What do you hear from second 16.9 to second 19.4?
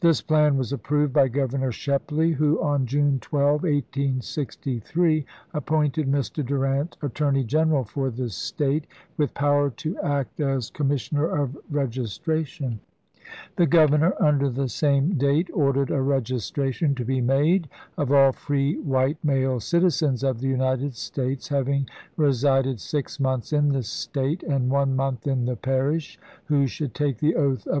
to be made of all free white